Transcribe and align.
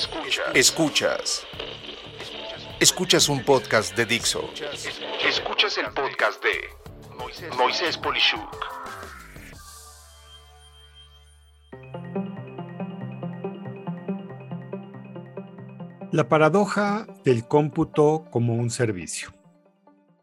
Escuchas. 0.00 0.46
Escuchas. 0.54 1.46
Escuchas 2.80 3.28
un 3.28 3.44
podcast 3.44 3.94
de 3.94 4.06
Dixo. 4.06 4.48
Escuchas 5.28 5.76
el 5.76 5.92
podcast 5.92 6.42
de 6.42 7.50
Moisés 7.58 7.98
Polishuk. 7.98 8.56
La 16.12 16.30
paradoja 16.30 17.06
del 17.22 17.46
cómputo 17.46 18.24
como 18.30 18.54
un 18.54 18.70
servicio. 18.70 19.34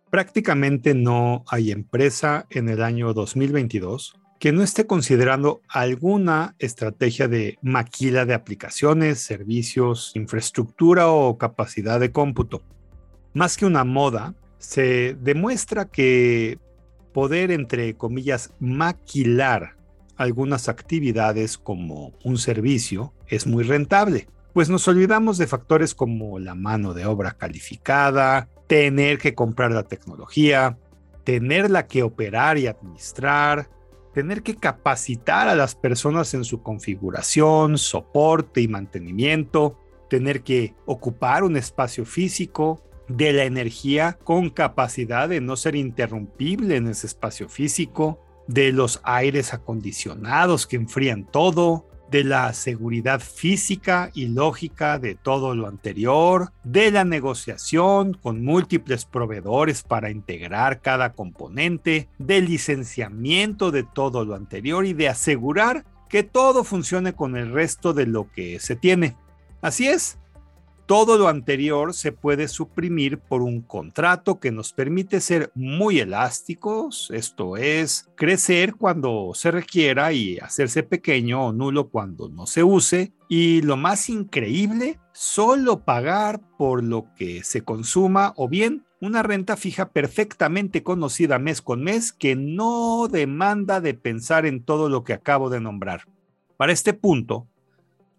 Prácticamente 0.09 0.95
no 0.95 1.45
hay 1.47 1.69
empresa 1.69 2.47
en 2.49 2.69
el 2.69 2.81
año 2.81 3.13
2022 3.13 4.15
que 4.39 4.51
no 4.51 4.61
esté 4.61 4.85
considerando 4.85 5.61
alguna 5.67 6.55
estrategia 6.59 7.27
de 7.27 7.57
maquila 7.61 8.25
de 8.25 8.33
aplicaciones, 8.33 9.19
servicios, 9.19 10.11
infraestructura 10.15 11.09
o 11.09 11.37
capacidad 11.37 11.99
de 11.99 12.11
cómputo. 12.11 12.61
Más 13.33 13.57
que 13.57 13.65
una 13.65 13.83
moda, 13.83 14.35
se 14.59 15.15
demuestra 15.21 15.85
que 15.85 16.59
poder, 17.13 17.51
entre 17.51 17.95
comillas, 17.95 18.53
maquilar 18.59 19.75
algunas 20.17 20.67
actividades 20.69 21.57
como 21.57 22.13
un 22.23 22.37
servicio 22.37 23.13
es 23.27 23.45
muy 23.45 23.63
rentable, 23.63 24.27
pues 24.53 24.69
nos 24.69 24.87
olvidamos 24.87 25.37
de 25.37 25.47
factores 25.47 25.93
como 25.93 26.39
la 26.39 26.55
mano 26.55 26.93
de 26.93 27.05
obra 27.05 27.33
calificada, 27.33 28.49
tener 28.65 29.19
que 29.19 29.35
comprar 29.35 29.71
la 29.71 29.83
tecnología, 29.83 30.77
tenerla 31.23 31.87
que 31.87 32.03
operar 32.03 32.57
y 32.57 32.67
administrar, 32.67 33.69
tener 34.17 34.41
que 34.41 34.55
capacitar 34.55 35.47
a 35.47 35.53
las 35.53 35.75
personas 35.75 36.33
en 36.33 36.43
su 36.43 36.63
configuración, 36.63 37.77
soporte 37.77 38.61
y 38.61 38.67
mantenimiento, 38.67 39.77
tener 40.09 40.41
que 40.41 40.73
ocupar 40.87 41.43
un 41.43 41.55
espacio 41.55 42.03
físico, 42.03 42.81
de 43.07 43.31
la 43.31 43.43
energía 43.43 44.17
con 44.23 44.49
capacidad 44.49 45.29
de 45.29 45.39
no 45.39 45.55
ser 45.55 45.75
interrumpible 45.75 46.77
en 46.77 46.87
ese 46.87 47.05
espacio 47.05 47.47
físico, 47.47 48.19
de 48.47 48.71
los 48.71 49.01
aires 49.03 49.53
acondicionados 49.53 50.65
que 50.65 50.77
enfrían 50.77 51.23
todo, 51.29 51.86
de 52.11 52.23
la 52.23 52.53
seguridad 52.53 53.19
física 53.19 54.11
y 54.13 54.27
lógica 54.27 54.99
de 54.99 55.15
todo 55.15 55.55
lo 55.55 55.67
anterior, 55.67 56.51
de 56.63 56.91
la 56.91 57.03
negociación 57.03 58.13
con 58.13 58.43
múltiples 58.43 59.05
proveedores 59.05 59.83
para 59.83 60.09
integrar 60.09 60.81
cada 60.81 61.13
componente, 61.13 62.07
del 62.17 62.45
licenciamiento 62.45 63.71
de 63.71 63.83
todo 63.83 64.25
lo 64.25 64.35
anterior 64.35 64.85
y 64.85 64.93
de 64.93 65.09
asegurar 65.09 65.85
que 66.09 66.23
todo 66.23 66.63
funcione 66.63 67.13
con 67.13 67.35
el 67.35 67.51
resto 67.51 67.93
de 67.93 68.05
lo 68.05 68.31
que 68.31 68.59
se 68.59 68.75
tiene. 68.75 69.15
Así 69.61 69.87
es, 69.87 70.17
todo 70.87 71.17
lo 71.17 71.27
anterior 71.27 71.93
se 71.93 72.13
puede 72.13 72.47
suprimir 72.47 73.19
por 73.19 73.41
un 73.41 73.61
contrato 73.61 74.39
que 74.39 74.53
nos 74.53 74.71
permite 74.71 75.19
ser 75.19 75.51
muy 75.53 75.99
elásticos, 75.99 77.09
esto 77.13 77.57
es, 77.57 78.09
crecer 78.15 78.75
cuando 78.75 79.33
se 79.35 79.51
requiera 79.51 80.13
y 80.13 80.37
hacerse 80.39 80.83
pequeño 80.83 81.47
o 81.47 81.51
nulo 81.51 81.89
cuando 81.89 82.29
no 82.29 82.47
se 82.47 82.63
use. 82.63 83.11
Y 83.27 83.61
lo 83.63 83.75
más 83.75 84.07
increíble, 84.07 84.97
solo 85.11 85.83
pagar 85.83 86.39
por 86.57 86.81
lo 86.81 87.13
que 87.15 87.43
se 87.43 87.61
consuma 87.63 88.31
o 88.37 88.47
bien 88.47 88.85
una 89.01 89.23
renta 89.23 89.57
fija 89.57 89.89
perfectamente 89.89 90.83
conocida 90.83 91.37
mes 91.37 91.61
con 91.61 91.83
mes 91.83 92.13
que 92.13 92.37
no 92.37 93.09
demanda 93.11 93.81
de 93.81 93.93
pensar 93.93 94.45
en 94.45 94.63
todo 94.63 94.87
lo 94.87 95.03
que 95.03 95.11
acabo 95.11 95.49
de 95.49 95.59
nombrar. 95.59 96.03
Para 96.55 96.71
este 96.71 96.93
punto, 96.93 97.45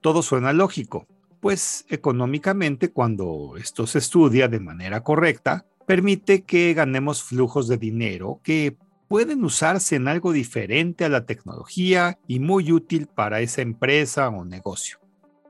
todo 0.03 0.21
suena 0.23 0.53
lógico 0.53 1.07
pues 1.41 1.85
económicamente 1.89 2.91
cuando 2.91 3.55
esto 3.57 3.87
se 3.87 3.99
estudia 3.99 4.49
de 4.49 4.61
manera 4.61 5.03
correcta, 5.03 5.67
permite 5.87 6.43
que 6.43 6.75
ganemos 6.75 7.23
flujos 7.23 7.69
de 7.69 7.79
dinero 7.79 8.41
que 8.43 8.77
pueden 9.09 9.43
usarse 9.43 9.97
en 9.97 10.07
algo 10.07 10.33
diferente 10.33 11.05
a 11.05 11.09
la 11.09 11.25
tecnología 11.25 12.19
y 12.27 12.41
muy 12.41 12.73
útil 12.73 13.07
para 13.07 13.41
esa 13.41 13.63
empresa 13.63 14.29
o 14.29 14.45
negocio. 14.45 14.99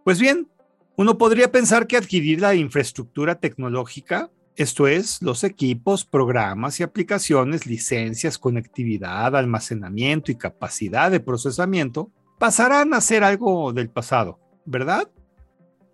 Pues 0.04 0.20
bien, 0.20 0.48
uno 0.96 1.18
podría 1.18 1.50
pensar 1.50 1.86
que 1.86 1.96
adquirir 1.96 2.40
la 2.40 2.54
infraestructura 2.54 3.36
tecnológica, 3.40 4.30
esto 4.56 4.86
es, 4.88 5.22
los 5.22 5.44
equipos, 5.44 6.04
programas 6.04 6.80
y 6.80 6.82
aplicaciones, 6.82 7.66
licencias, 7.66 8.38
conectividad, 8.38 9.36
almacenamiento 9.36 10.32
y 10.32 10.36
capacidad 10.36 11.10
de 11.10 11.20
procesamiento, 11.20 12.10
pasarán 12.38 12.94
a 12.94 13.00
ser 13.00 13.22
algo 13.22 13.72
del 13.72 13.90
pasado, 13.90 14.40
¿verdad? 14.64 15.08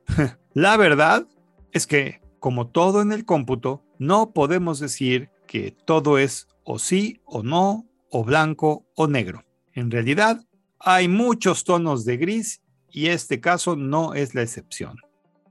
La 0.55 0.77
verdad 0.77 1.27
es 1.73 1.87
que, 1.87 2.21
como 2.39 2.69
todo 2.69 3.03
en 3.03 3.13
el 3.13 3.25
cómputo, 3.25 3.83
no 3.99 4.33
podemos 4.33 4.79
decir 4.79 5.31
que 5.47 5.71
todo 5.85 6.19
es 6.19 6.49
o 6.65 6.79
sí 6.79 7.21
o 7.25 7.43
no, 7.43 7.87
o 8.11 8.25
blanco 8.25 8.87
o 8.95 9.07
negro. 9.07 9.45
En 9.73 9.91
realidad, 9.91 10.41
hay 10.79 11.09
muchos 11.09 11.65
tonos 11.65 12.05
de 12.05 12.17
gris 12.17 12.63
y 12.91 13.09
este 13.09 13.41
caso 13.41 13.75
no 13.75 14.15
es 14.15 14.35
la 14.35 14.43
excepción. 14.43 14.99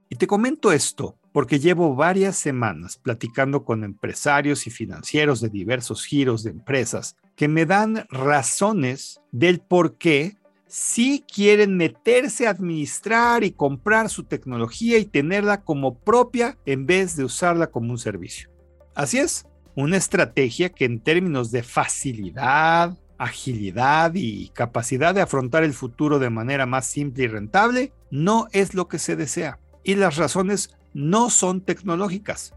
Y 0.10 0.16
te 0.16 0.28
comento 0.28 0.72
esto 0.72 1.18
porque 1.34 1.60
llevo 1.60 1.96
varias 1.96 2.38
semanas 2.38 2.98
platicando 2.98 3.66
con 3.66 3.84
empresarios 3.84 4.68
y 4.68 4.70
financieros 4.70 5.42
de 5.42 5.50
diversos 5.50 6.06
giros 6.06 6.44
de 6.44 6.52
empresas 6.52 7.18
que 7.36 7.48
me 7.48 7.66
dan 7.66 8.06
razones 8.10 9.20
del 9.32 9.60
por 9.60 9.98
qué 9.98 10.38
si 10.74 11.24
quieren 11.32 11.78
meterse 11.78 12.48
a 12.48 12.50
administrar 12.50 13.44
y 13.44 13.52
comprar 13.52 14.10
su 14.10 14.24
tecnología 14.24 14.98
y 14.98 15.06
tenerla 15.06 15.62
como 15.62 16.00
propia 16.00 16.58
en 16.66 16.88
vez 16.88 17.16
de 17.16 17.24
usarla 17.24 17.68
como 17.68 17.92
un 17.92 18.00
servicio. 18.00 18.50
Así 18.96 19.20
es, 19.20 19.46
una 19.76 19.98
estrategia 19.98 20.70
que 20.70 20.86
en 20.86 21.00
términos 21.00 21.52
de 21.52 21.62
facilidad, 21.62 22.98
agilidad 23.20 24.14
y 24.16 24.50
capacidad 24.50 25.14
de 25.14 25.22
afrontar 25.22 25.64
el 25.64 25.74
futuro 25.74 26.18
de 26.18 26.32
manera 26.32 26.66
más 26.66 26.88
simple 26.88 27.26
y 27.26 27.28
rentable 27.28 27.94
no 28.10 28.48
es 28.52 28.74
lo 28.74 28.88
que 28.88 28.98
se 28.98 29.16
desea. 29.16 29.60
Y 29.84 29.94
las 29.94 30.18
razones 30.18 30.76
no 30.96 31.30
son 31.30 31.62
tecnológicas, 31.62 32.56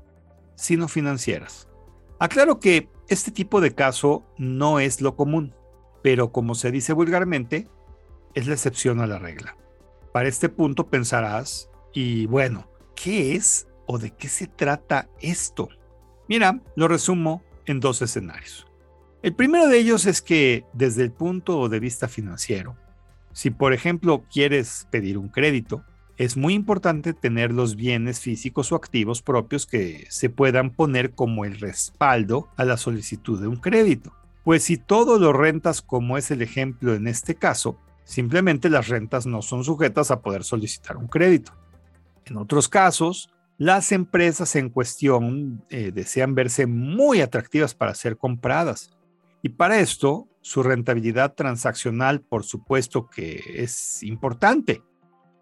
sino 0.54 0.88
financieras. 0.88 1.68
Aclaro 2.18 2.60
que 2.60 2.88
este 3.08 3.30
tipo 3.30 3.60
de 3.60 3.74
caso 3.74 4.24
no 4.38 4.80
es 4.80 5.02
lo 5.02 5.16
común, 5.16 5.54
pero 6.02 6.32
como 6.32 6.54
se 6.54 6.70
dice 6.70 6.94
vulgarmente, 6.94 7.68
es 8.36 8.46
la 8.46 8.52
excepción 8.52 9.00
a 9.00 9.06
la 9.08 9.18
regla. 9.18 9.56
Para 10.12 10.28
este 10.28 10.48
punto 10.48 10.86
pensarás, 10.88 11.68
y 11.92 12.26
bueno, 12.26 12.70
¿qué 12.94 13.34
es 13.34 13.66
o 13.86 13.98
de 13.98 14.12
qué 14.12 14.28
se 14.28 14.46
trata 14.46 15.08
esto? 15.20 15.68
Mira, 16.28 16.60
lo 16.76 16.86
resumo 16.86 17.42
en 17.64 17.80
dos 17.80 18.02
escenarios. 18.02 18.66
El 19.22 19.34
primero 19.34 19.66
de 19.66 19.78
ellos 19.78 20.04
es 20.04 20.20
que 20.20 20.64
desde 20.74 21.02
el 21.02 21.10
punto 21.10 21.68
de 21.68 21.80
vista 21.80 22.08
financiero, 22.08 22.76
si 23.32 23.50
por 23.50 23.72
ejemplo 23.72 24.24
quieres 24.30 24.86
pedir 24.90 25.16
un 25.16 25.28
crédito, 25.28 25.82
es 26.18 26.36
muy 26.36 26.52
importante 26.54 27.14
tener 27.14 27.52
los 27.52 27.74
bienes 27.74 28.20
físicos 28.20 28.70
o 28.70 28.76
activos 28.76 29.22
propios 29.22 29.66
que 29.66 30.06
se 30.10 30.28
puedan 30.28 30.70
poner 30.70 31.12
como 31.12 31.46
el 31.46 31.58
respaldo 31.58 32.48
a 32.56 32.64
la 32.66 32.76
solicitud 32.76 33.40
de 33.40 33.48
un 33.48 33.56
crédito. 33.56 34.12
Pues 34.44 34.62
si 34.62 34.76
todo 34.76 35.18
lo 35.18 35.32
rentas 35.32 35.80
como 35.80 36.18
es 36.18 36.30
el 36.30 36.42
ejemplo 36.42 36.94
en 36.94 37.08
este 37.08 37.34
caso, 37.34 37.78
Simplemente 38.06 38.70
las 38.70 38.86
rentas 38.86 39.26
no 39.26 39.42
son 39.42 39.64
sujetas 39.64 40.12
a 40.12 40.22
poder 40.22 40.44
solicitar 40.44 40.96
un 40.96 41.08
crédito. 41.08 41.52
En 42.24 42.36
otros 42.36 42.68
casos, 42.68 43.34
las 43.58 43.90
empresas 43.90 44.54
en 44.54 44.70
cuestión 44.70 45.64
eh, 45.70 45.90
desean 45.92 46.36
verse 46.36 46.66
muy 46.66 47.20
atractivas 47.20 47.74
para 47.74 47.96
ser 47.96 48.16
compradas. 48.16 48.96
Y 49.42 49.48
para 49.48 49.80
esto, 49.80 50.28
su 50.40 50.62
rentabilidad 50.62 51.34
transaccional, 51.34 52.20
por 52.20 52.44
supuesto 52.44 53.08
que 53.08 53.42
es 53.56 54.04
importante, 54.04 54.82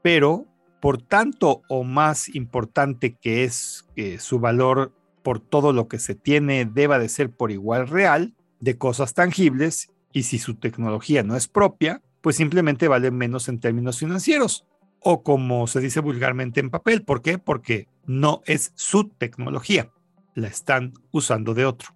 pero 0.03 0.47
por 0.81 1.03
tanto 1.03 1.61
o 1.69 1.85
más 1.85 2.35
importante 2.35 3.15
que 3.21 3.44
es 3.44 3.87
que 3.94 4.19
su 4.19 4.41
valor 4.41 4.94
por 5.23 5.38
todo 5.38 5.75
lo 5.75 5.87
que 5.87 5.99
se 5.99 6.15
tiene 6.15 6.65
deba 6.65 6.99
de 6.99 7.11
ser 7.11 7.31
por 7.31 7.50
igual 7.50 7.88
real, 7.88 8.35
de 8.61 8.79
cosas 8.79 9.12
tangibles, 9.12 9.91
y 10.15 10.23
si 10.23 10.38
su 10.38 10.55
tecnología 10.55 11.23
no 11.23 11.37
es 11.37 11.47
propia, 11.47 12.00
pues 12.25 12.37
simplemente 12.37 12.88
vale 12.88 13.11
menos 13.11 13.50
en 13.50 13.61
términos 13.61 13.99
financieros. 13.99 14.65
O 14.99 15.23
como 15.23 15.67
se 15.67 15.81
dice 15.81 16.00
vulgarmente 16.00 16.59
en 16.59 16.71
papel. 16.71 17.03
¿Por 17.03 17.21
qué? 17.21 17.37
Porque 17.37 17.87
no 18.06 18.41
es 18.47 18.73
su 18.76 19.11
tecnología. 19.11 19.91
La 20.35 20.49
están 20.49 20.94
usando 21.11 21.53
de 21.53 21.67
otro. 21.67 21.91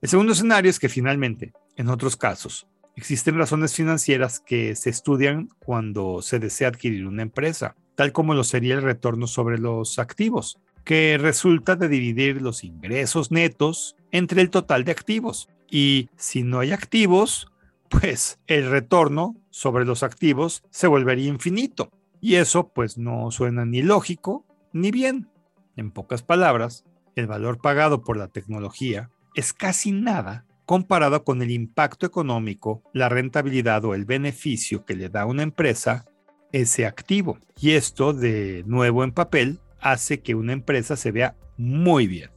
El 0.00 0.08
segundo 0.08 0.32
escenario 0.32 0.70
es 0.70 0.78
que 0.78 0.88
finalmente, 0.88 1.52
en 1.76 1.90
otros 1.90 2.16
casos, 2.16 2.66
existen 2.96 3.36
razones 3.36 3.74
financieras 3.74 4.40
que 4.40 4.74
se 4.76 4.88
estudian 4.88 5.50
cuando 5.58 6.22
se 6.22 6.38
desea 6.38 6.68
adquirir 6.68 7.06
una 7.06 7.20
empresa, 7.20 7.76
tal 7.96 8.12
como 8.12 8.32
lo 8.32 8.44
sería 8.44 8.76
el 8.76 8.82
retorno 8.82 9.26
sobre 9.26 9.58
los 9.58 9.98
activos, 9.98 10.58
que 10.84 11.18
resulta 11.20 11.76
de 11.76 11.90
dividir 11.90 12.40
los 12.40 12.64
ingresos 12.64 13.30
netos 13.30 13.94
entre 14.10 14.40
el 14.40 14.48
total 14.48 14.84
de 14.84 14.92
activos. 14.92 15.50
Y 15.70 16.08
si 16.16 16.44
no 16.44 16.60
hay 16.60 16.72
activos, 16.72 17.52
pues 17.88 18.38
el 18.46 18.70
retorno 18.70 19.36
sobre 19.50 19.84
los 19.84 20.02
activos 20.02 20.62
se 20.70 20.86
volvería 20.86 21.28
infinito. 21.28 21.90
Y 22.20 22.36
eso 22.36 22.68
pues 22.68 22.98
no 22.98 23.30
suena 23.30 23.64
ni 23.64 23.82
lógico 23.82 24.44
ni 24.72 24.90
bien. 24.90 25.28
En 25.76 25.90
pocas 25.90 26.22
palabras, 26.22 26.84
el 27.14 27.26
valor 27.26 27.58
pagado 27.60 28.02
por 28.02 28.16
la 28.16 28.28
tecnología 28.28 29.10
es 29.34 29.52
casi 29.52 29.92
nada 29.92 30.46
comparado 30.64 31.22
con 31.24 31.42
el 31.42 31.50
impacto 31.50 32.06
económico, 32.06 32.82
la 32.92 33.08
rentabilidad 33.08 33.84
o 33.84 33.94
el 33.94 34.04
beneficio 34.04 34.84
que 34.84 34.96
le 34.96 35.08
da 35.08 35.22
a 35.22 35.26
una 35.26 35.44
empresa 35.44 36.04
ese 36.52 36.86
activo. 36.86 37.38
Y 37.60 37.72
esto, 37.72 38.12
de 38.12 38.64
nuevo 38.66 39.04
en 39.04 39.12
papel, 39.12 39.60
hace 39.80 40.20
que 40.20 40.34
una 40.34 40.52
empresa 40.52 40.96
se 40.96 41.12
vea 41.12 41.36
muy 41.56 42.06
bien. 42.06 42.35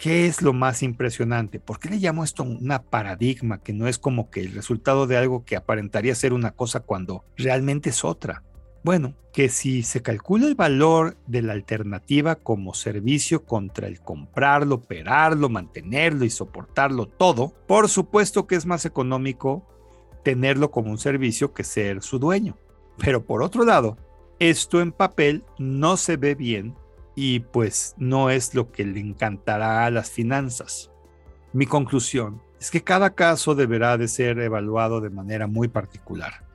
¿Qué 0.00 0.24
es 0.24 0.40
lo 0.40 0.54
más 0.54 0.82
impresionante? 0.82 1.60
¿Por 1.60 1.78
qué 1.78 1.90
le 1.90 1.98
llamo 1.98 2.24
esto 2.24 2.42
una 2.42 2.82
paradigma 2.84 3.60
que 3.60 3.74
no 3.74 3.86
es 3.86 3.98
como 3.98 4.30
que 4.30 4.40
el 4.40 4.54
resultado 4.54 5.06
de 5.06 5.18
algo 5.18 5.44
que 5.44 5.56
aparentaría 5.56 6.14
ser 6.14 6.32
una 6.32 6.52
cosa 6.52 6.80
cuando 6.80 7.26
realmente 7.36 7.90
es 7.90 8.02
otra? 8.02 8.42
Bueno, 8.82 9.14
que 9.34 9.50
si 9.50 9.82
se 9.82 10.00
calcula 10.00 10.46
el 10.46 10.54
valor 10.54 11.18
de 11.26 11.42
la 11.42 11.52
alternativa 11.52 12.36
como 12.36 12.72
servicio 12.72 13.44
contra 13.44 13.88
el 13.88 14.00
comprarlo, 14.00 14.76
operarlo, 14.76 15.50
mantenerlo 15.50 16.24
y 16.24 16.30
soportarlo 16.30 17.04
todo, 17.04 17.52
por 17.66 17.90
supuesto 17.90 18.46
que 18.46 18.54
es 18.54 18.64
más 18.64 18.86
económico 18.86 19.68
tenerlo 20.24 20.70
como 20.70 20.90
un 20.90 20.98
servicio 20.98 21.52
que 21.52 21.62
ser 21.62 22.02
su 22.02 22.18
dueño. 22.18 22.56
Pero 22.96 23.26
por 23.26 23.42
otro 23.42 23.66
lado, 23.66 23.98
esto 24.38 24.80
en 24.80 24.92
papel 24.92 25.44
no 25.58 25.98
se 25.98 26.16
ve 26.16 26.34
bien 26.34 26.74
y 27.22 27.40
pues 27.40 27.94
no 27.98 28.30
es 28.30 28.54
lo 28.54 28.72
que 28.72 28.82
le 28.82 28.98
encantará 28.98 29.84
a 29.84 29.90
las 29.90 30.10
finanzas. 30.10 30.90
Mi 31.52 31.66
conclusión 31.66 32.40
es 32.58 32.70
que 32.70 32.82
cada 32.82 33.10
caso 33.10 33.54
deberá 33.54 33.98
de 33.98 34.08
ser 34.08 34.38
evaluado 34.38 35.02
de 35.02 35.10
manera 35.10 35.46
muy 35.46 35.68
particular. 35.68 36.46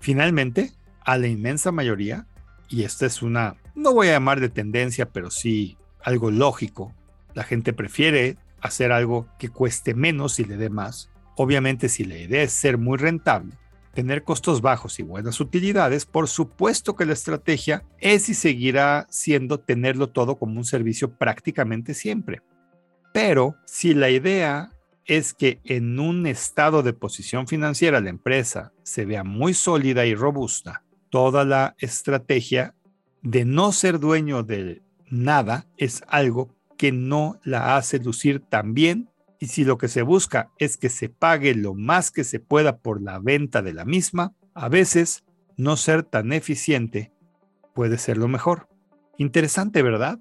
Finalmente, 0.00 0.72
a 1.04 1.18
la 1.18 1.26
inmensa 1.26 1.70
mayoría, 1.70 2.26
y 2.70 2.84
esta 2.84 3.04
es 3.04 3.20
una, 3.20 3.56
no 3.74 3.92
voy 3.92 4.08
a 4.08 4.12
llamar 4.12 4.40
de 4.40 4.48
tendencia, 4.48 5.04
pero 5.04 5.30
sí 5.30 5.76
algo 6.02 6.30
lógico, 6.30 6.94
la 7.34 7.44
gente 7.44 7.74
prefiere 7.74 8.38
hacer 8.62 8.92
algo 8.92 9.28
que 9.38 9.50
cueste 9.50 9.92
menos 9.92 10.40
y 10.40 10.44
le 10.44 10.56
dé 10.56 10.70
más. 10.70 11.10
Obviamente 11.36 11.90
si 11.90 12.04
la 12.04 12.16
idea 12.16 12.42
es 12.42 12.52
ser 12.52 12.78
muy 12.78 12.96
rentable, 12.96 13.52
tener 13.96 14.24
costos 14.24 14.60
bajos 14.60 15.00
y 15.00 15.02
buenas 15.02 15.40
utilidades, 15.40 16.04
por 16.04 16.28
supuesto 16.28 16.94
que 16.94 17.06
la 17.06 17.14
estrategia 17.14 17.82
es 17.98 18.28
y 18.28 18.34
seguirá 18.34 19.06
siendo 19.08 19.58
tenerlo 19.58 20.10
todo 20.10 20.38
como 20.38 20.58
un 20.58 20.66
servicio 20.66 21.16
prácticamente 21.16 21.94
siempre. 21.94 22.42
Pero 23.14 23.56
si 23.64 23.94
la 23.94 24.10
idea 24.10 24.70
es 25.06 25.32
que 25.32 25.60
en 25.64 25.98
un 25.98 26.26
estado 26.26 26.82
de 26.82 26.92
posición 26.92 27.48
financiera 27.48 28.02
la 28.02 28.10
empresa 28.10 28.74
se 28.82 29.06
vea 29.06 29.24
muy 29.24 29.54
sólida 29.54 30.04
y 30.04 30.14
robusta, 30.14 30.82
toda 31.08 31.46
la 31.46 31.74
estrategia 31.78 32.74
de 33.22 33.46
no 33.46 33.72
ser 33.72 33.98
dueño 33.98 34.42
de 34.42 34.82
nada 35.08 35.66
es 35.78 36.02
algo 36.08 36.54
que 36.76 36.92
no 36.92 37.40
la 37.44 37.78
hace 37.78 37.98
lucir 37.98 38.40
tan 38.40 38.74
bien 38.74 39.08
y 39.38 39.46
si 39.46 39.64
lo 39.64 39.78
que 39.78 39.88
se 39.88 40.02
busca 40.02 40.50
es 40.58 40.76
que 40.76 40.88
se 40.88 41.08
pague 41.08 41.54
lo 41.54 41.74
más 41.74 42.10
que 42.10 42.24
se 42.24 42.40
pueda 42.40 42.78
por 42.78 43.02
la 43.02 43.18
venta 43.18 43.62
de 43.62 43.74
la 43.74 43.84
misma, 43.84 44.34
a 44.54 44.68
veces 44.68 45.24
no 45.56 45.76
ser 45.76 46.02
tan 46.02 46.32
eficiente 46.32 47.12
puede 47.74 47.98
ser 47.98 48.16
lo 48.16 48.28
mejor. 48.28 48.68
Interesante, 49.18 49.82
¿verdad? 49.82 50.18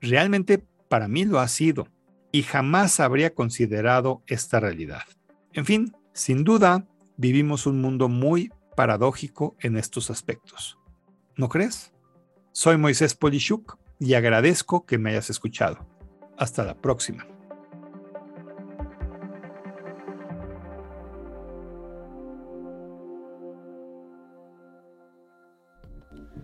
Realmente 0.00 0.64
para 0.88 1.08
mí 1.08 1.24
lo 1.24 1.40
ha 1.40 1.48
sido 1.48 1.88
y 2.32 2.42
jamás 2.42 3.00
habría 3.00 3.34
considerado 3.34 4.22
esta 4.26 4.60
realidad. 4.60 5.02
En 5.52 5.64
fin, 5.64 5.96
sin 6.12 6.44
duda, 6.44 6.86
vivimos 7.16 7.66
un 7.66 7.80
mundo 7.80 8.08
muy 8.08 8.52
paradójico 8.76 9.56
en 9.60 9.76
estos 9.76 10.10
aspectos. 10.10 10.78
¿No 11.36 11.48
crees? 11.48 11.92
Soy 12.52 12.76
Moisés 12.76 13.14
Polishuk 13.14 13.78
y 13.98 14.14
agradezco 14.14 14.84
que 14.84 14.98
me 14.98 15.10
hayas 15.10 15.30
escuchado. 15.30 15.86
Hasta 16.36 16.64
la 16.64 16.74
próxima. 16.74 17.35